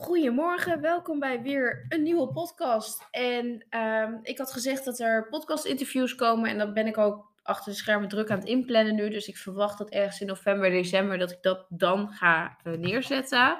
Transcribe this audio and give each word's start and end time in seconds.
Goedemorgen, 0.00 0.80
welkom 0.80 1.18
bij 1.18 1.42
weer 1.42 1.86
een 1.88 2.02
nieuwe 2.02 2.28
podcast. 2.28 3.08
En 3.10 3.66
ehm, 3.68 4.14
ik 4.22 4.38
had 4.38 4.52
gezegd 4.52 4.84
dat 4.84 4.98
er 4.98 5.28
podcast-interviews 5.28 6.14
komen 6.14 6.50
en 6.50 6.58
dat 6.58 6.74
ben 6.74 6.86
ik 6.86 6.98
ook 6.98 7.32
achter 7.42 7.72
de 7.72 7.78
schermen 7.78 8.08
druk 8.08 8.30
aan 8.30 8.38
het 8.38 8.48
inplannen 8.48 8.94
nu. 8.94 9.08
Dus 9.08 9.28
ik 9.28 9.36
verwacht 9.36 9.78
dat 9.78 9.90
ergens 9.90 10.20
in 10.20 10.26
november, 10.26 10.70
december 10.70 11.18
dat 11.18 11.30
ik 11.30 11.42
dat 11.42 11.66
dan 11.68 12.08
ga 12.08 12.56
eh, 12.62 12.72
neerzetten. 12.72 13.58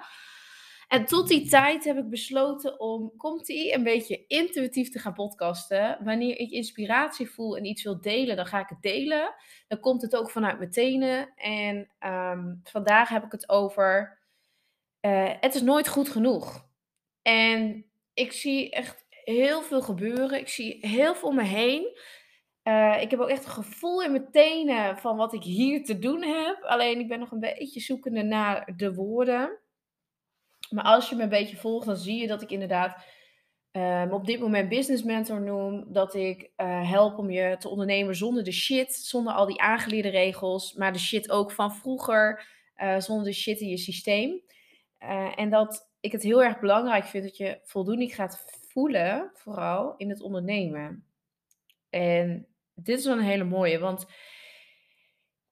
En 0.88 1.04
tot 1.04 1.28
die 1.28 1.48
tijd 1.48 1.84
heb 1.84 1.96
ik 1.96 2.08
besloten 2.10 2.80
om, 2.80 3.12
komt 3.16 3.48
ie, 3.48 3.74
een 3.74 3.82
beetje 3.82 4.26
intuïtief 4.26 4.90
te 4.90 4.98
gaan 4.98 5.14
podcasten. 5.14 5.98
Wanneer 6.04 6.38
ik 6.38 6.50
inspiratie 6.50 7.30
voel 7.30 7.56
en 7.56 7.64
iets 7.64 7.82
wil 7.82 8.00
delen, 8.00 8.36
dan 8.36 8.46
ga 8.46 8.60
ik 8.60 8.68
het 8.68 8.82
delen. 8.82 9.34
Dan 9.68 9.80
komt 9.80 10.02
het 10.02 10.16
ook 10.16 10.30
vanuit 10.30 10.58
mijn 10.58 10.70
tenen. 10.70 11.32
En 11.36 11.88
ehm, 11.98 12.54
vandaag 12.62 13.08
heb 13.08 13.24
ik 13.24 13.32
het 13.32 13.48
over 13.48 14.17
uh, 15.00 15.30
het 15.40 15.54
is 15.54 15.62
nooit 15.62 15.88
goed 15.88 16.08
genoeg. 16.08 16.66
En 17.22 17.84
ik 18.14 18.32
zie 18.32 18.70
echt 18.70 19.06
heel 19.08 19.62
veel 19.62 19.82
gebeuren. 19.82 20.38
Ik 20.38 20.48
zie 20.48 20.78
heel 20.80 21.14
veel 21.14 21.28
om 21.28 21.34
me 21.34 21.44
heen. 21.44 21.98
Uh, 22.64 23.02
ik 23.02 23.10
heb 23.10 23.20
ook 23.20 23.28
echt 23.28 23.44
een 23.44 23.50
gevoel 23.50 24.02
in 24.02 24.10
mijn 24.10 24.30
tenen 24.30 24.98
van 24.98 25.16
wat 25.16 25.32
ik 25.32 25.42
hier 25.42 25.84
te 25.84 25.98
doen 25.98 26.22
heb. 26.22 26.62
Alleen 26.62 27.00
ik 27.00 27.08
ben 27.08 27.18
nog 27.18 27.32
een 27.32 27.40
beetje 27.40 27.80
zoekende 27.80 28.22
naar 28.22 28.72
de 28.76 28.94
woorden. 28.94 29.58
Maar 30.70 30.84
als 30.84 31.08
je 31.08 31.16
me 31.16 31.22
een 31.22 31.28
beetje 31.28 31.56
volgt, 31.56 31.86
dan 31.86 31.96
zie 31.96 32.20
je 32.20 32.26
dat 32.26 32.42
ik 32.42 32.50
inderdaad 32.50 33.04
um, 33.72 34.12
op 34.12 34.26
dit 34.26 34.40
moment 34.40 34.68
business 34.68 35.02
mentor 35.02 35.40
noem. 35.40 35.92
Dat 35.92 36.14
ik 36.14 36.50
uh, 36.56 36.90
help 36.90 37.18
om 37.18 37.30
je 37.30 37.56
te 37.58 37.68
ondernemen 37.68 38.16
zonder 38.16 38.44
de 38.44 38.52
shit, 38.52 38.94
zonder 38.94 39.32
al 39.32 39.46
die 39.46 39.60
aangeleerde 39.60 40.08
regels. 40.10 40.72
Maar 40.74 40.92
de 40.92 40.98
shit 40.98 41.30
ook 41.30 41.52
van 41.52 41.74
vroeger, 41.74 42.46
zonder 42.98 43.24
de 43.24 43.32
shit 43.32 43.60
in 43.60 43.68
je 43.68 43.78
systeem. 43.78 44.42
Uh, 45.02 45.38
en 45.38 45.50
dat 45.50 45.90
ik 46.00 46.12
het 46.12 46.22
heel 46.22 46.42
erg 46.42 46.60
belangrijk 46.60 47.04
vind 47.04 47.24
dat 47.24 47.36
je 47.36 47.60
voldoening 47.62 48.14
gaat 48.14 48.44
voelen, 48.68 49.30
vooral 49.34 49.94
in 49.96 50.10
het 50.10 50.20
ondernemen. 50.20 51.04
En 51.90 52.46
dit 52.74 52.98
is 52.98 53.04
wel 53.04 53.16
een 53.16 53.22
hele 53.22 53.44
mooie, 53.44 53.78
want 53.78 54.06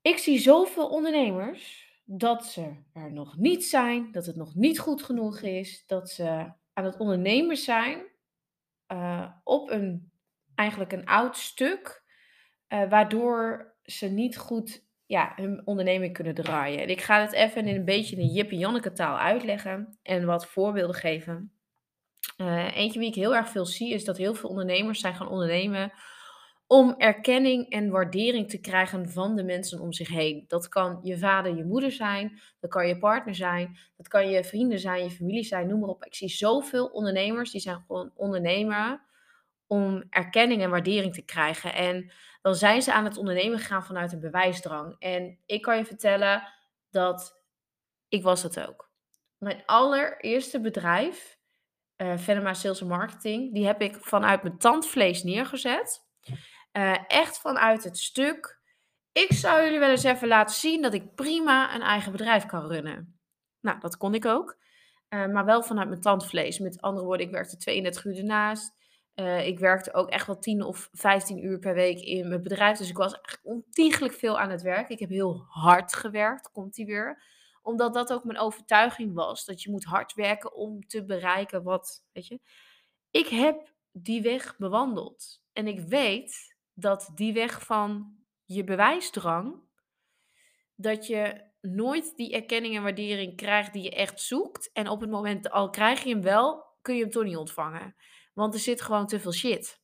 ik 0.03 0.19
zie 0.19 0.39
zoveel 0.39 0.89
ondernemers 0.89 1.95
dat 2.05 2.45
ze 2.45 2.73
er 2.93 3.13
nog 3.13 3.37
niet 3.37 3.65
zijn, 3.65 4.13
dat 4.13 4.27
het 4.27 4.37
nog 4.37 4.55
niet 4.55 4.79
goed 4.79 5.03
genoeg 5.03 5.41
is, 5.41 5.87
dat 5.87 6.11
ze 6.11 6.53
aan 6.73 6.85
het 6.85 6.97
ondernemen 6.97 7.57
zijn 7.57 8.03
uh, 8.93 9.31
op 9.45 9.71
een 9.71 10.11
eigenlijk 10.55 10.93
een 10.93 11.07
oud 11.07 11.37
stuk, 11.37 12.05
uh, 12.69 12.89
waardoor 12.89 13.75
ze 13.83 14.07
niet 14.07 14.39
goed 14.39 14.86
ja, 15.07 15.33
hun 15.37 15.63
onderneming 15.65 16.13
kunnen 16.13 16.35
draaien. 16.35 16.83
En 16.83 16.89
ik 16.89 17.01
ga 17.01 17.21
het 17.21 17.33
even 17.33 17.67
in 17.67 17.77
een 17.77 17.85
beetje 17.85 18.17
een 18.17 18.33
Jip 18.33 18.51
en 18.51 18.59
Janneke 18.59 18.93
taal 18.93 19.19
uitleggen 19.19 19.99
en 20.03 20.27
wat 20.27 20.47
voorbeelden 20.47 20.97
geven. 20.97 21.51
Uh, 22.37 22.77
eentje 22.77 22.99
wie 22.99 23.09
ik 23.09 23.15
heel 23.15 23.35
erg 23.35 23.49
veel 23.49 23.67
zie 23.67 23.93
is 23.93 24.05
dat 24.05 24.17
heel 24.17 24.35
veel 24.35 24.49
ondernemers 24.49 25.01
zijn 25.01 25.15
gaan 25.15 25.29
ondernemen 25.29 25.93
om 26.67 26.95
erkenning 26.99 27.71
en 27.71 27.91
waardering 27.91 28.51
te 28.51 28.61
krijgen 28.61 29.11
van 29.11 29.37
de 29.37 29.45
mensen 29.45 29.81
om 29.81 29.93
zich 29.93 30.09
heen. 30.09 30.45
Dat 30.49 30.69
kan 30.69 30.99
je 31.03 31.19
vader, 31.19 31.57
je 31.57 31.65
moeder 31.65 31.93
zijn, 31.93 32.41
dat 32.61 32.71
kan 32.71 32.89
je 32.89 32.99
partner 32.99 33.35
zijn, 33.35 33.77
dat 33.97 34.09
kan 34.09 34.29
je 34.29 34.45
vrienden 34.45 34.79
zijn, 34.79 35.03
je 35.03 35.11
familie 35.11 35.45
zijn, 35.45 35.69
noem 35.69 35.81
maar 35.81 35.89
op. 35.89 36.05
Ik 36.05 36.15
zie 36.15 36.29
zoveel 36.29 36.87
ondernemers 36.87 37.51
die 37.51 37.61
zijn 37.61 37.85
gewoon 37.87 38.11
ondernemer 38.15 39.01
om 39.67 40.05
erkenning 40.11 40.63
en 40.63 40.71
waardering 40.71 41.15
te 41.15 41.25
krijgen. 41.25 41.75
En 41.75 42.13
dan 42.43 42.55
zijn 42.55 42.83
ze 42.83 42.93
aan 42.93 43.05
het 43.05 43.17
ondernemen 43.17 43.59
gegaan 43.59 43.85
vanuit 43.85 44.13
een 44.13 44.21
bewijsdrang. 44.21 44.97
En 44.99 45.39
ik 45.47 45.63
kan 45.63 45.77
je 45.77 45.85
vertellen 45.85 46.53
dat 46.91 47.43
ik 48.09 48.23
was 48.23 48.43
dat 48.43 48.61
ook. 48.69 48.91
Mijn 49.39 49.63
allereerste 49.67 50.61
bedrijf, 50.61 51.39
uh, 51.97 52.17
Venema 52.17 52.55
Sales 52.55 52.83
Marketing, 52.83 53.55
die 53.55 53.67
heb 53.67 53.81
ik 53.81 53.97
vanuit 54.01 54.43
mijn 54.43 54.59
tandvlees 54.59 55.23
neergezet. 55.23 56.05
Uh, 56.73 56.99
echt 57.07 57.39
vanuit 57.39 57.85
het 57.85 57.99
stuk. 57.99 58.61
Ik 59.13 59.33
zou 59.33 59.63
jullie 59.63 59.79
wel 59.79 59.91
eens 59.91 60.03
even 60.03 60.29
laten 60.29 60.55
zien 60.55 60.83
dat 60.83 60.95
ik 60.95 61.15
prima 61.15 61.75
een 61.75 61.83
eigen 61.83 62.13
bedrijf 62.13 62.47
kan 62.47 62.67
runnen. 62.67 63.19
Nou, 63.61 63.81
dat 63.81 63.97
kon 63.97 64.15
ik 64.15 64.25
ook. 64.25 64.59
Uh, 65.09 65.27
maar 65.27 65.45
wel 65.45 65.63
vanuit 65.63 65.89
mijn 65.89 66.01
tandvlees. 66.01 66.59
Met 66.59 66.81
andere 66.81 67.07
woorden, 67.07 67.27
ik 67.27 67.33
werkte 67.33 67.57
32 67.57 68.05
uur 68.05 68.17
ernaast. 68.17 68.75
Uh, 69.17 69.47
ik 69.47 69.59
werkte 69.59 69.95
ook 69.95 70.09
echt 70.11 70.27
wel 70.27 70.39
10 70.39 70.63
of 70.63 70.89
15 70.93 71.45
uur 71.45 71.59
per 71.59 71.75
week 71.75 71.99
in 71.99 72.29
mijn 72.29 72.43
bedrijf. 72.43 72.79
Dus 72.79 72.89
ik 72.89 72.97
was 72.97 73.21
ontiegelijk 73.43 74.15
veel 74.15 74.39
aan 74.39 74.51
het 74.51 74.63
werk. 74.63 74.89
Ik 74.89 74.99
heb 74.99 75.09
heel 75.09 75.45
hard 75.49 75.95
gewerkt, 75.95 76.51
komt 76.51 76.75
die 76.75 76.87
weer. 76.87 77.23
Omdat 77.63 77.95
dat 77.95 78.13
ook 78.13 78.25
mijn 78.25 78.39
overtuiging 78.39 79.15
was. 79.15 79.45
Dat 79.45 79.63
je 79.63 79.71
moet 79.71 79.85
hard 79.85 80.15
werken 80.15 80.55
om 80.55 80.87
te 80.87 81.05
bereiken 81.05 81.63
wat, 81.63 82.05
weet 82.13 82.27
je. 82.27 82.41
Ik 83.11 83.27
heb 83.27 83.75
die 83.93 84.23
weg 84.23 84.57
bewandeld. 84.57 85.43
En 85.53 85.67
ik 85.67 85.81
weet 85.81 86.57
dat 86.75 87.11
die 87.15 87.33
weg 87.33 87.63
van 87.65 88.17
je 88.45 88.65
bewijsdrang, 88.65 89.63
dat 90.75 91.07
je 91.07 91.45
nooit 91.61 92.17
die 92.17 92.35
erkenning 92.35 92.77
en 92.77 92.83
waardering 92.83 93.37
krijgt 93.37 93.73
die 93.73 93.83
je 93.83 93.91
echt 93.91 94.21
zoekt. 94.21 94.71
En 94.73 94.89
op 94.89 95.01
het 95.01 95.11
moment, 95.11 95.51
al 95.51 95.71
krijg 95.71 96.03
je 96.03 96.11
hem 96.11 96.23
wel, 96.23 96.65
kun 96.83 96.95
je 96.95 97.03
hem 97.03 97.11
toch 97.11 97.25
niet 97.25 97.37
ontvangen. 97.37 97.97
Want 98.37 98.55
er 98.55 98.61
zit 98.61 98.83
gewoon 98.83 99.07
te 99.07 99.21
veel 99.21 99.33
shit. 99.33 99.81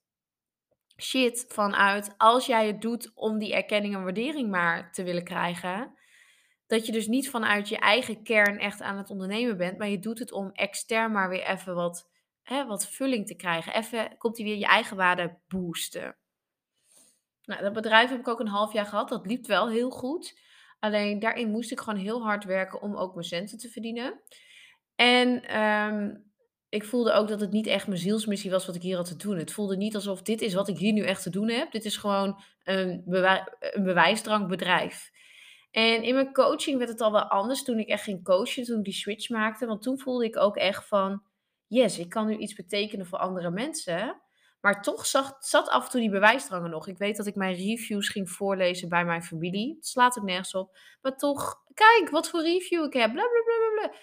Shit 1.00 1.44
vanuit 1.48 2.14
als 2.16 2.46
jij 2.46 2.66
het 2.66 2.80
doet 2.80 3.10
om 3.14 3.38
die 3.38 3.54
erkenning 3.54 3.94
en 3.94 4.02
waardering 4.02 4.50
maar 4.50 4.92
te 4.92 5.02
willen 5.02 5.24
krijgen. 5.24 5.94
Dat 6.66 6.86
je 6.86 6.92
dus 6.92 7.06
niet 7.06 7.30
vanuit 7.30 7.68
je 7.68 7.76
eigen 7.76 8.22
kern 8.22 8.58
echt 8.58 8.80
aan 8.80 8.96
het 8.96 9.10
ondernemen 9.10 9.56
bent. 9.56 9.78
Maar 9.78 9.88
je 9.88 9.98
doet 9.98 10.18
het 10.18 10.32
om 10.32 10.50
extern 10.50 11.12
maar 11.12 11.28
weer 11.28 11.46
even 11.46 11.74
wat, 11.74 12.10
hè, 12.42 12.66
wat 12.66 12.88
vulling 12.88 13.26
te 13.26 13.36
krijgen. 13.36 13.74
Even 13.74 14.16
komt 14.18 14.36
die 14.36 14.44
weer 14.44 14.58
je 14.58 14.66
eigen 14.66 14.96
waarde 14.96 15.38
boosten. 15.48 16.16
Nou, 17.44 17.62
dat 17.62 17.72
bedrijf 17.72 18.10
heb 18.10 18.18
ik 18.18 18.28
ook 18.28 18.40
een 18.40 18.46
half 18.46 18.72
jaar 18.72 18.86
gehad. 18.86 19.08
Dat 19.08 19.26
liep 19.26 19.46
wel 19.46 19.68
heel 19.68 19.90
goed. 19.90 20.40
Alleen 20.78 21.18
daarin 21.18 21.50
moest 21.50 21.72
ik 21.72 21.80
gewoon 21.80 22.00
heel 22.00 22.22
hard 22.22 22.44
werken 22.44 22.82
om 22.82 22.96
ook 22.96 23.14
mijn 23.14 23.26
centen 23.26 23.58
te 23.58 23.68
verdienen. 23.68 24.20
En 24.94 25.60
um, 25.62 26.31
ik 26.72 26.84
voelde 26.84 27.12
ook 27.12 27.28
dat 27.28 27.40
het 27.40 27.50
niet 27.50 27.66
echt 27.66 27.86
mijn 27.86 27.98
zielsmissie 27.98 28.50
was 28.50 28.66
wat 28.66 28.74
ik 28.74 28.82
hier 28.82 28.96
had 28.96 29.06
te 29.06 29.16
doen. 29.16 29.36
Het 29.36 29.52
voelde 29.52 29.76
niet 29.76 29.94
alsof 29.94 30.22
dit 30.22 30.40
is 30.40 30.54
wat 30.54 30.68
ik 30.68 30.78
hier 30.78 30.92
nu 30.92 31.02
echt 31.02 31.22
te 31.22 31.30
doen 31.30 31.48
heb. 31.48 31.72
Dit 31.72 31.84
is 31.84 31.96
gewoon 31.96 32.42
een, 32.64 33.02
bewij 33.04 33.46
een. 34.24 34.90
En 35.70 36.02
in 36.02 36.14
mijn 36.14 36.32
coaching 36.32 36.78
werd 36.78 36.90
het 36.90 37.00
al 37.00 37.12
wel 37.12 37.24
anders 37.24 37.64
toen 37.64 37.78
ik 37.78 37.88
echt 37.88 38.02
ging 38.02 38.24
coachen, 38.24 38.64
toen 38.64 38.78
ik 38.78 38.84
die 38.84 38.92
switch 38.92 39.28
maakte. 39.28 39.66
Want 39.66 39.82
toen 39.82 39.98
voelde 39.98 40.24
ik 40.24 40.36
ook 40.36 40.56
echt 40.56 40.88
van, 40.88 41.22
yes, 41.66 41.98
ik 41.98 42.08
kan 42.08 42.26
nu 42.26 42.36
iets 42.36 42.54
betekenen 42.54 43.06
voor 43.06 43.18
andere 43.18 43.50
mensen. 43.50 44.20
Maar 44.60 44.82
toch 44.82 45.06
zat, 45.06 45.36
zat 45.46 45.68
af 45.68 45.84
en 45.84 45.90
toe 45.90 46.00
die 46.00 46.10
bewijsdrang 46.10 46.68
nog. 46.68 46.88
Ik 46.88 46.98
weet 46.98 47.16
dat 47.16 47.26
ik 47.26 47.34
mijn 47.34 47.54
reviews 47.54 48.08
ging 48.08 48.30
voorlezen 48.30 48.88
bij 48.88 49.04
mijn 49.04 49.22
familie. 49.22 49.74
Het 49.74 49.86
slaat 49.86 50.18
ook 50.18 50.24
nergens 50.24 50.54
op. 50.54 50.78
Maar 51.02 51.16
toch, 51.16 51.54
kijk 51.74 52.10
wat 52.10 52.28
voor 52.28 52.42
review 52.42 52.84
ik 52.84 52.92
heb. 52.92 53.12
Bla, 53.12 53.22
bla, 53.22 53.42
bla, 53.44 53.88
bla. 53.88 53.98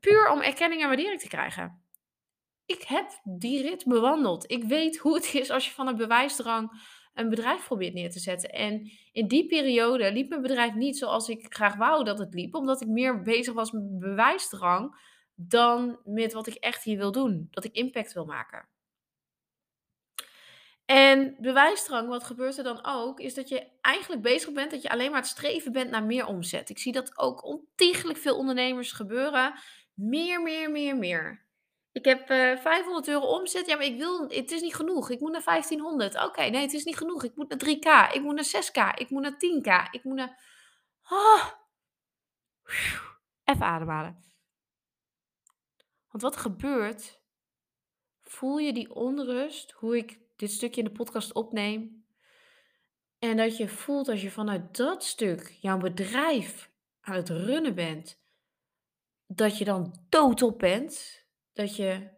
Puur 0.00 0.30
om 0.30 0.40
erkenning 0.40 0.82
en 0.82 0.88
waardering 0.88 1.20
te 1.20 1.28
krijgen 1.28 1.83
ik 2.66 2.82
heb 2.82 3.20
die 3.24 3.62
rit 3.62 3.84
bewandeld. 3.84 4.50
Ik 4.50 4.64
weet 4.64 4.98
hoe 4.98 5.14
het 5.14 5.34
is 5.34 5.50
als 5.50 5.66
je 5.66 5.72
van 5.72 5.86
een 5.86 5.96
bewijsdrang 5.96 6.92
een 7.14 7.28
bedrijf 7.28 7.64
probeert 7.64 7.94
neer 7.94 8.10
te 8.10 8.18
zetten. 8.18 8.50
En 8.50 8.90
in 9.12 9.28
die 9.28 9.46
periode 9.46 10.12
liep 10.12 10.28
mijn 10.28 10.42
bedrijf 10.42 10.74
niet 10.74 10.98
zoals 10.98 11.28
ik 11.28 11.46
graag 11.48 11.76
wou 11.76 12.04
dat 12.04 12.18
het 12.18 12.34
liep, 12.34 12.54
omdat 12.54 12.80
ik 12.80 12.88
meer 12.88 13.22
bezig 13.22 13.54
was 13.54 13.72
met 13.72 13.98
bewijsdrang 13.98 14.96
dan 15.34 15.98
met 16.04 16.32
wat 16.32 16.46
ik 16.46 16.54
echt 16.54 16.82
hier 16.82 16.98
wil 16.98 17.12
doen. 17.12 17.48
Dat 17.50 17.64
ik 17.64 17.74
impact 17.74 18.12
wil 18.12 18.24
maken. 18.24 18.68
En 20.84 21.36
bewijsdrang, 21.40 22.08
wat 22.08 22.24
gebeurt 22.24 22.58
er 22.58 22.64
dan 22.64 22.84
ook, 22.84 23.20
is 23.20 23.34
dat 23.34 23.48
je 23.48 23.66
eigenlijk 23.80 24.22
bezig 24.22 24.52
bent 24.52 24.70
dat 24.70 24.82
je 24.82 24.90
alleen 24.90 25.10
maar 25.10 25.20
het 25.20 25.28
streven 25.28 25.72
bent 25.72 25.90
naar 25.90 26.04
meer 26.04 26.26
omzet. 26.26 26.70
Ik 26.70 26.78
zie 26.78 26.92
dat 26.92 27.18
ook 27.18 27.44
ontiegelijk 27.44 28.18
veel 28.18 28.36
ondernemers 28.36 28.92
gebeuren. 28.92 29.54
Meer, 29.94 30.42
meer, 30.42 30.70
meer, 30.70 30.96
meer. 30.96 31.43
Ik 31.94 32.04
heb 32.04 32.30
uh, 32.30 32.52
eh, 32.52 32.60
500 32.60 33.08
euro 33.08 33.26
omzet. 33.26 33.66
Ja, 33.66 33.76
maar 33.76 33.84
ik 33.84 33.98
wil, 33.98 34.28
het 34.28 34.50
is 34.50 34.60
niet 34.60 34.74
genoeg. 34.74 35.10
Ik 35.10 35.20
moet 35.20 35.32
naar 35.32 35.44
1500. 35.44 36.24
Oké, 36.24 36.42
nee, 36.42 36.60
het 36.60 36.72
is 36.72 36.84
niet 36.84 36.96
genoeg. 36.96 37.24
Ik 37.24 37.36
moet 37.36 37.48
naar 37.48 37.58
3k. 37.58 38.14
Ik 38.14 38.22
moet 38.22 38.34
naar 38.34 38.62
6k. 38.62 38.98
Ik 38.98 39.10
moet 39.10 39.22
naar 39.22 39.34
10k. 39.34 39.90
Ik 39.90 40.04
moet 40.04 40.16
naar. 40.16 40.40
Oh. 41.10 41.46
Even 43.44 43.66
ademhalen. 43.66 44.24
Want 46.08 46.22
wat 46.22 46.36
gebeurt, 46.36 47.20
voel 48.22 48.58
je 48.58 48.72
die 48.72 48.94
onrust, 48.94 49.70
hoe 49.70 49.96
ik 49.96 50.18
dit 50.36 50.50
stukje 50.50 50.82
in 50.82 50.86
de 50.86 50.92
podcast 50.92 51.32
opneem. 51.32 52.06
En 53.18 53.36
dat 53.36 53.56
je 53.56 53.68
voelt 53.68 54.08
als 54.08 54.22
je 54.22 54.30
vanuit 54.30 54.76
dat 54.76 55.04
stuk 55.04 55.56
jouw 55.60 55.78
bedrijf 55.78 56.70
aan 57.00 57.14
het 57.14 57.28
runnen 57.28 57.74
bent, 57.74 58.20
dat 59.26 59.58
je 59.58 59.64
dan 59.64 60.06
doodop 60.08 60.58
bent, 60.58 61.23
dat 61.54 61.76
je 61.76 62.10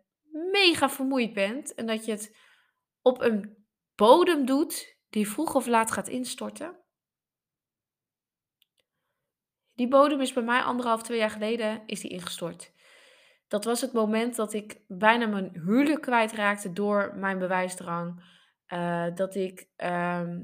mega 0.52 0.90
vermoeid 0.90 1.32
bent 1.32 1.74
en 1.74 1.86
dat 1.86 2.04
je 2.04 2.10
het 2.10 2.36
op 3.02 3.20
een 3.20 3.66
bodem 3.94 4.46
doet 4.46 4.96
die 5.10 5.28
vroeg 5.28 5.54
of 5.54 5.66
laat 5.66 5.90
gaat 5.90 6.08
instorten. 6.08 6.84
Die 9.74 9.88
bodem 9.88 10.20
is 10.20 10.32
bij 10.32 10.42
mij 10.42 10.60
anderhalf, 10.60 11.02
twee 11.02 11.18
jaar 11.18 11.30
geleden 11.30 11.82
is 11.86 12.00
die 12.00 12.10
ingestort. 12.10 12.72
Dat 13.48 13.64
was 13.64 13.80
het 13.80 13.92
moment 13.92 14.36
dat 14.36 14.52
ik 14.52 14.80
bijna 14.86 15.26
mijn 15.26 15.50
huwelijk 15.52 16.00
kwijtraakte 16.00 16.72
door 16.72 17.12
mijn 17.16 17.38
bewijsdrang. 17.38 18.34
Uh, 18.68 19.14
dat 19.14 19.34
ik 19.34 19.68
ehm, 19.76 20.42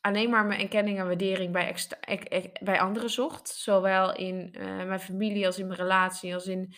alleen 0.00 0.30
maar 0.30 0.46
mijn 0.46 0.60
erkenning 0.60 0.98
en 0.98 1.06
waardering 1.06 1.52
bij, 1.52 1.76
bij 2.62 2.80
anderen 2.80 3.10
zocht. 3.10 3.48
Zowel 3.48 4.16
in 4.16 4.54
uh, 4.58 4.84
mijn 4.84 5.00
familie 5.00 5.46
als 5.46 5.58
in 5.58 5.66
mijn 5.66 5.78
relatie, 5.78 6.34
als 6.34 6.46
in 6.46 6.74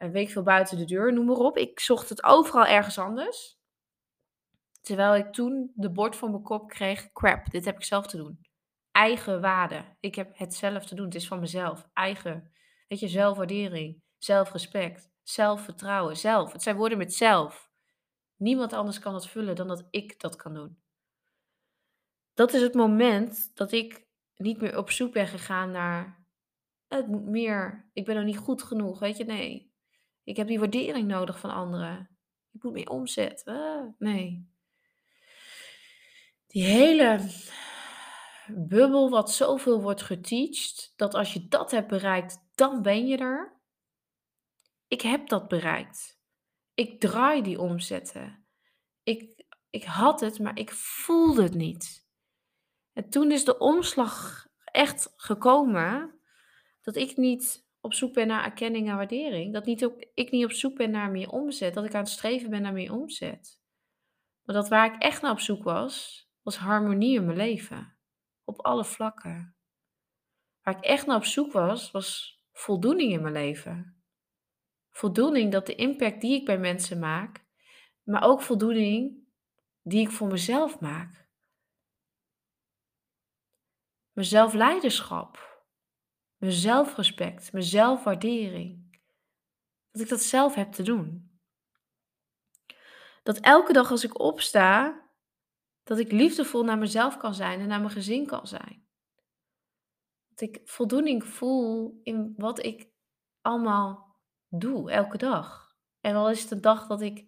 een 0.00 0.10
week 0.10 0.30
veel 0.30 0.42
buiten 0.42 0.78
de 0.78 0.84
deur, 0.84 1.12
noem 1.12 1.26
maar 1.26 1.36
op. 1.36 1.56
Ik 1.56 1.80
zocht 1.80 2.08
het 2.08 2.24
overal 2.24 2.66
ergens 2.66 2.98
anders. 2.98 3.58
Terwijl 4.80 5.14
ik 5.14 5.32
toen 5.32 5.72
de 5.74 5.90
bord 5.90 6.16
voor 6.16 6.30
mijn 6.30 6.42
kop 6.42 6.68
kreeg, 6.68 7.12
crap, 7.12 7.50
dit 7.50 7.64
heb 7.64 7.76
ik 7.76 7.84
zelf 7.84 8.06
te 8.06 8.16
doen. 8.16 8.40
Eigen 8.90 9.40
waarde. 9.40 9.96
Ik 10.00 10.14
heb 10.14 10.38
het 10.38 10.54
zelf 10.54 10.86
te 10.86 10.94
doen. 10.94 11.04
Het 11.04 11.14
is 11.14 11.26
van 11.26 11.40
mezelf. 11.40 11.88
Eigen, 11.92 12.52
weet 12.88 13.00
je, 13.00 13.08
zelfwaardering, 13.08 14.02
zelfrespect, 14.18 15.10
zelfvertrouwen, 15.22 16.16
zelf. 16.16 16.52
Het 16.52 16.62
zijn 16.62 16.76
woorden 16.76 16.98
met 16.98 17.14
zelf. 17.14 17.70
Niemand 18.36 18.72
anders 18.72 18.98
kan 18.98 19.14
het 19.14 19.26
vullen 19.26 19.56
dan 19.56 19.68
dat 19.68 19.86
ik 19.90 20.20
dat 20.20 20.36
kan 20.36 20.54
doen. 20.54 20.78
Dat 22.34 22.52
is 22.52 22.62
het 22.62 22.74
moment 22.74 23.50
dat 23.54 23.72
ik 23.72 24.06
niet 24.36 24.60
meer 24.60 24.76
op 24.76 24.90
zoek 24.90 25.12
ben 25.12 25.26
gegaan 25.26 25.70
naar 25.70 26.24
het 26.88 27.08
meer. 27.08 27.90
Ik 27.92 28.04
ben 28.04 28.16
nog 28.16 28.24
niet 28.24 28.38
goed 28.38 28.62
genoeg, 28.62 28.98
weet 28.98 29.16
je? 29.16 29.24
Nee. 29.24 29.69
Ik 30.30 30.36
heb 30.36 30.46
die 30.46 30.58
waardering 30.58 31.08
nodig 31.08 31.38
van 31.38 31.50
anderen. 31.50 32.18
Ik 32.52 32.62
moet 32.62 32.72
meer 32.72 32.88
omzet. 32.88 33.44
Nee. 33.98 34.48
Die 36.46 36.64
hele 36.64 37.30
bubbel 38.46 39.10
wat 39.10 39.32
zoveel 39.32 39.80
wordt 39.82 40.02
geteacht, 40.02 40.92
dat 40.96 41.14
als 41.14 41.32
je 41.32 41.48
dat 41.48 41.70
hebt 41.70 41.88
bereikt, 41.88 42.38
dan 42.54 42.82
ben 42.82 43.06
je 43.06 43.16
er. 43.16 43.60
Ik 44.88 45.00
heb 45.00 45.28
dat 45.28 45.48
bereikt. 45.48 46.20
Ik 46.74 47.00
draai 47.00 47.42
die 47.42 47.60
omzetten. 47.60 48.46
Ik, 49.02 49.44
ik 49.70 49.84
had 49.84 50.20
het, 50.20 50.38
maar 50.38 50.58
ik 50.58 50.70
voelde 50.72 51.42
het 51.42 51.54
niet. 51.54 52.06
En 52.92 53.10
toen 53.10 53.30
is 53.30 53.44
de 53.44 53.58
omslag 53.58 54.46
echt 54.64 55.12
gekomen 55.16 56.20
dat 56.80 56.96
ik 56.96 57.16
niet 57.16 57.68
op 57.80 57.94
zoek 57.94 58.12
ben 58.12 58.26
naar 58.26 58.44
erkenning 58.44 58.88
en 58.88 58.96
waardering. 58.96 59.52
Dat 59.52 59.64
niet 59.64 59.84
ook, 59.84 60.06
ik 60.14 60.30
niet 60.30 60.44
op 60.44 60.52
zoek 60.52 60.76
ben 60.76 60.90
naar 60.90 61.10
meer 61.10 61.30
omzet. 61.30 61.74
Dat 61.74 61.84
ik 61.84 61.94
aan 61.94 62.00
het 62.00 62.10
streven 62.10 62.50
ben 62.50 62.62
naar 62.62 62.72
meer 62.72 62.92
omzet. 62.92 63.60
Maar 64.42 64.54
dat 64.54 64.68
waar 64.68 64.94
ik 64.94 65.02
echt 65.02 65.22
naar 65.22 65.30
op 65.30 65.40
zoek 65.40 65.62
was, 65.62 66.24
was 66.42 66.56
harmonie 66.56 67.16
in 67.16 67.24
mijn 67.24 67.36
leven. 67.36 67.96
Op 68.44 68.60
alle 68.60 68.84
vlakken. 68.84 69.56
Waar 70.62 70.76
ik 70.76 70.84
echt 70.84 71.06
naar 71.06 71.16
op 71.16 71.24
zoek 71.24 71.52
was, 71.52 71.90
was 71.90 72.40
voldoening 72.52 73.12
in 73.12 73.22
mijn 73.22 73.34
leven. 73.34 74.02
Voldoening 74.90 75.52
dat 75.52 75.66
de 75.66 75.74
impact 75.74 76.20
die 76.20 76.34
ik 76.34 76.44
bij 76.44 76.58
mensen 76.58 76.98
maak, 76.98 77.44
maar 78.02 78.22
ook 78.22 78.42
voldoening 78.42 79.28
die 79.82 80.00
ik 80.00 80.10
voor 80.10 80.28
mezelf 80.28 80.80
maak. 80.80 81.28
Mijn 84.12 84.26
zelfleiderschap, 84.26 85.49
mijn 86.40 86.52
zelfrespect, 86.52 87.52
mijn 87.52 87.64
zelfwaardering. 87.64 88.98
Dat 89.90 90.02
ik 90.02 90.08
dat 90.08 90.20
zelf 90.20 90.54
heb 90.54 90.72
te 90.72 90.82
doen. 90.82 91.30
Dat 93.22 93.38
elke 93.40 93.72
dag 93.72 93.90
als 93.90 94.04
ik 94.04 94.18
opsta, 94.20 95.02
dat 95.82 95.98
ik 95.98 96.12
liefdevol 96.12 96.64
naar 96.64 96.78
mezelf 96.78 97.16
kan 97.16 97.34
zijn 97.34 97.60
en 97.60 97.68
naar 97.68 97.80
mijn 97.80 97.92
gezin 97.92 98.26
kan 98.26 98.46
zijn. 98.46 98.88
Dat 100.28 100.40
ik 100.40 100.60
voldoening 100.64 101.24
voel 101.24 102.00
in 102.02 102.34
wat 102.36 102.64
ik 102.64 102.88
allemaal 103.40 104.16
doe, 104.48 104.90
elke 104.90 105.18
dag. 105.18 105.76
En 106.00 106.14
al 106.14 106.30
is 106.30 106.42
het 106.42 106.50
een 106.50 106.60
dag 106.60 106.86
dat 106.86 107.00
ik 107.00 107.24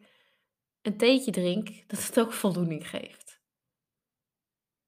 een 0.83 0.97
theetje 0.97 1.33
drink, 1.33 1.69
dat 1.91 2.07
het 2.07 2.21
ook 2.21 2.33
voldoening 2.33 2.89
geeft. 2.89 3.41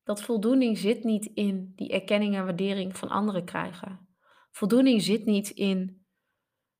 Dat 0.02 0.22
voldoening 0.22 0.78
zit 0.78 1.04
niet 1.04 1.26
in 1.26 1.72
die 1.76 1.92
erkenning 1.92 2.34
en 2.34 2.44
waardering 2.44 2.96
van 2.96 3.08
anderen 3.08 3.44
krijgen. 3.44 4.03
Voldoening 4.54 5.02
zit 5.02 5.24
niet 5.24 5.50
in 5.50 6.06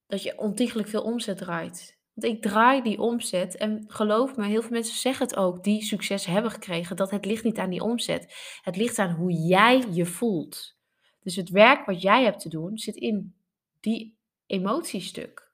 dat 0.06 0.22
je 0.22 0.38
ontiegelijk 0.38 0.88
veel 0.88 1.02
omzet 1.02 1.36
draait. 1.36 1.98
Want 2.12 2.32
ik 2.32 2.42
draai 2.42 2.82
die 2.82 2.98
omzet 2.98 3.56
en 3.56 3.84
geloof 3.86 4.36
me, 4.36 4.46
heel 4.46 4.62
veel 4.62 4.70
mensen 4.70 4.96
zeggen 4.96 5.26
het 5.26 5.36
ook, 5.36 5.64
die 5.64 5.82
succes 5.82 6.26
hebben 6.26 6.50
gekregen, 6.50 6.96
dat 6.96 7.10
het 7.10 7.24
ligt 7.24 7.44
niet 7.44 7.58
aan 7.58 7.70
die 7.70 7.82
omzet. 7.82 8.34
Het 8.62 8.76
ligt 8.76 8.98
aan 8.98 9.14
hoe 9.14 9.32
jij 9.32 9.84
je 9.90 10.06
voelt. 10.06 10.76
Dus 11.20 11.36
het 11.36 11.48
werk 11.48 11.86
wat 11.86 12.02
jij 12.02 12.24
hebt 12.24 12.40
te 12.40 12.48
doen 12.48 12.78
zit 12.78 12.96
in 12.96 13.36
die 13.80 14.18
emotiestuk. 14.46 15.52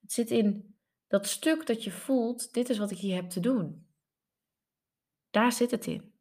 Het 0.00 0.12
zit 0.12 0.30
in 0.30 0.76
dat 1.08 1.26
stuk 1.26 1.66
dat 1.66 1.84
je 1.84 1.90
voelt, 1.90 2.52
dit 2.52 2.68
is 2.68 2.78
wat 2.78 2.90
ik 2.90 2.98
hier 2.98 3.14
heb 3.14 3.30
te 3.30 3.40
doen. 3.40 3.86
Daar 5.30 5.52
zit 5.52 5.70
het 5.70 5.86
in. 5.86 6.12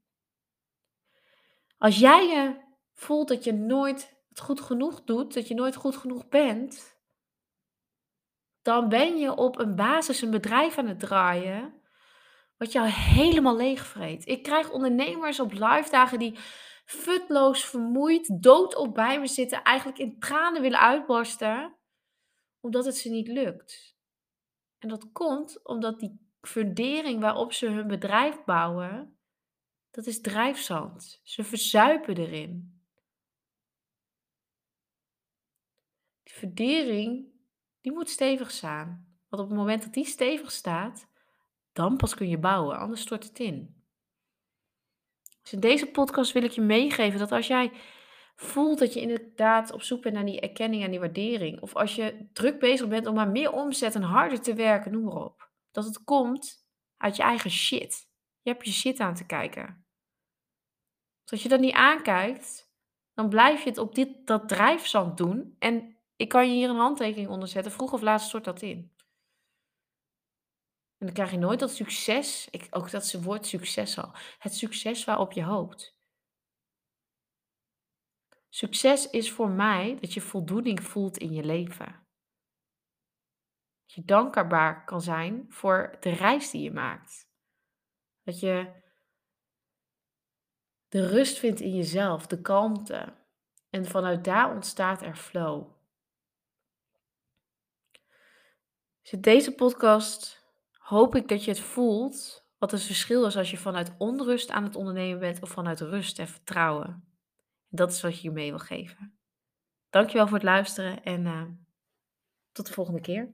Als 1.77 1.99
jij 1.99 2.27
je 2.27 2.61
voelt 2.93 3.27
dat 3.27 3.43
je 3.43 3.53
nooit 3.53 4.13
het 4.33 4.45
goed 4.45 4.61
genoeg 4.61 5.03
doet, 5.03 5.33
dat 5.33 5.47
je 5.47 5.53
nooit 5.53 5.75
goed 5.75 5.97
genoeg 5.97 6.27
bent, 6.27 6.97
dan 8.61 8.89
ben 8.89 9.17
je 9.17 9.35
op 9.35 9.59
een 9.59 9.75
basis 9.75 10.21
een 10.21 10.31
bedrijf 10.31 10.77
aan 10.77 10.87
het 10.87 10.99
draaien 10.99 11.81
wat 12.57 12.71
jou 12.71 12.87
helemaal 12.87 13.55
leegvreet. 13.55 14.27
Ik 14.27 14.43
krijg 14.43 14.71
ondernemers 14.71 15.39
op 15.39 15.51
live 15.51 15.89
dagen 15.89 16.19
die 16.19 16.37
futloos 16.85 17.65
vermoeid, 17.65 18.43
doodop 18.43 18.93
bij 18.93 19.19
me 19.19 19.27
zitten, 19.27 19.63
eigenlijk 19.63 19.99
in 19.99 20.19
tranen 20.19 20.61
willen 20.61 20.79
uitbarsten, 20.79 21.75
omdat 22.59 22.85
het 22.85 22.97
ze 22.97 23.09
niet 23.09 23.27
lukt. 23.27 23.95
En 24.79 24.89
dat 24.89 25.11
komt 25.11 25.65
omdat 25.65 25.99
die 25.99 26.31
fundering 26.41 27.21
waarop 27.21 27.53
ze 27.53 27.67
hun 27.67 27.87
bedrijf 27.87 28.43
bouwen, 28.43 29.17
dat 29.91 30.05
is 30.05 30.21
drijfzand. 30.21 31.19
Ze 31.23 31.43
verzuipen 31.43 32.17
erin. 32.17 32.72
Die 36.33 36.41
fundering, 36.41 37.25
die 37.81 37.91
moet 37.91 38.09
stevig 38.09 38.51
staan. 38.51 39.17
Want 39.29 39.41
op 39.41 39.49
het 39.49 39.57
moment 39.57 39.83
dat 39.83 39.93
die 39.93 40.05
stevig 40.05 40.51
staat, 40.51 41.07
dan 41.71 41.97
pas 41.97 42.15
kun 42.15 42.29
je 42.29 42.37
bouwen, 42.37 42.77
anders 42.77 43.01
stort 43.01 43.23
het 43.23 43.39
in. 43.39 43.83
Dus 45.41 45.53
in 45.53 45.59
deze 45.59 45.85
podcast 45.85 46.31
wil 46.31 46.43
ik 46.43 46.51
je 46.51 46.61
meegeven 46.61 47.19
dat 47.19 47.31
als 47.31 47.47
jij 47.47 47.71
voelt 48.35 48.79
dat 48.79 48.93
je 48.93 49.01
inderdaad 49.01 49.71
op 49.71 49.81
zoek 49.81 50.01
bent 50.01 50.15
naar 50.15 50.25
die 50.25 50.39
erkenning 50.39 50.83
en 50.83 50.91
die 50.91 50.99
waardering, 50.99 51.61
of 51.61 51.75
als 51.75 51.95
je 51.95 52.29
druk 52.33 52.59
bezig 52.59 52.87
bent 52.87 53.07
om 53.07 53.15
maar 53.15 53.29
meer 53.29 53.51
omzet 53.51 53.95
en 53.95 54.01
harder 54.01 54.41
te 54.41 54.53
werken, 54.53 54.91
noem 54.91 55.03
maar 55.03 55.23
op, 55.23 55.49
dat 55.71 55.85
het 55.85 56.03
komt 56.03 56.67
uit 56.97 57.15
je 57.15 57.23
eigen 57.23 57.51
shit. 57.51 58.07
Je 58.41 58.49
hebt 58.49 58.65
je 58.65 58.71
shit 58.71 58.99
aan 58.99 59.15
te 59.15 59.25
kijken. 59.25 59.85
Dus 61.23 61.31
als 61.31 61.43
je 61.43 61.49
dat 61.49 61.59
niet 61.59 61.73
aankijkt, 61.73 62.71
dan 63.13 63.29
blijf 63.29 63.63
je 63.63 63.69
het 63.69 63.77
op 63.77 63.95
dit, 63.95 64.27
dat 64.27 64.49
drijfzand 64.49 65.17
doen. 65.17 65.55
En 65.59 65.97
ik 66.23 66.29
kan 66.29 66.47
je 66.47 66.53
hier 66.53 66.69
een 66.69 66.75
handtekening 66.75 67.29
onder 67.29 67.47
zetten. 67.47 67.71
Vroeg 67.71 67.93
of 67.93 68.01
laat 68.01 68.21
stort 68.21 68.43
dat 68.43 68.61
in. 68.61 68.91
En 70.97 71.05
dan 71.05 71.13
krijg 71.13 71.31
je 71.31 71.37
nooit 71.37 71.59
dat 71.59 71.71
succes. 71.71 72.47
Ik, 72.51 72.67
ook 72.69 72.91
dat 72.91 73.05
ze 73.05 73.21
woord 73.21 73.45
succes 73.45 73.97
al. 73.97 74.11
Het 74.39 74.55
succes 74.55 75.03
waarop 75.03 75.31
je 75.31 75.43
hoopt. 75.43 75.97
Succes 78.49 79.09
is 79.09 79.31
voor 79.31 79.49
mij 79.49 79.97
dat 79.99 80.13
je 80.13 80.21
voldoening 80.21 80.83
voelt 80.83 81.17
in 81.17 81.33
je 81.33 81.43
leven. 81.43 82.07
Dat 83.85 83.93
je 83.93 84.05
dankbaar 84.05 84.85
kan 84.85 85.01
zijn 85.01 85.45
voor 85.49 85.97
de 85.99 86.09
reis 86.09 86.49
die 86.49 86.61
je 86.61 86.71
maakt. 86.71 87.31
Dat 88.21 88.39
je 88.39 88.81
de 90.87 91.07
rust 91.07 91.37
vindt 91.37 91.59
in 91.59 91.75
jezelf, 91.75 92.27
de 92.27 92.41
kalmte. 92.41 93.13
En 93.69 93.85
vanuit 93.85 94.23
daar 94.23 94.51
ontstaat 94.51 95.01
er 95.01 95.15
flow. 95.15 95.72
Dus 99.03 99.11
in 99.11 99.21
deze 99.21 99.51
podcast 99.51 100.47
hoop 100.71 101.15
ik 101.15 101.27
dat 101.27 101.43
je 101.43 101.51
het 101.51 101.59
voelt 101.59 102.47
wat 102.57 102.71
het 102.71 102.83
verschil 102.83 103.25
is 103.25 103.37
als 103.37 103.51
je 103.51 103.57
vanuit 103.57 103.95
onrust 103.97 104.49
aan 104.49 104.63
het 104.63 104.75
ondernemen 104.75 105.19
bent 105.19 105.41
of 105.41 105.49
vanuit 105.49 105.79
rust 105.79 106.19
en 106.19 106.27
vertrouwen. 106.27 107.07
dat 107.69 107.91
is 107.91 108.01
wat 108.01 108.15
je 108.15 108.27
je 108.27 108.33
mee 108.33 108.49
wil 108.49 108.59
geven. 108.59 109.17
Dankjewel 109.89 110.27
voor 110.27 110.37
het 110.37 110.45
luisteren 110.45 111.03
en 111.03 111.25
uh, 111.25 111.43
tot 112.51 112.67
de 112.67 112.73
volgende 112.73 113.01
keer. 113.01 113.33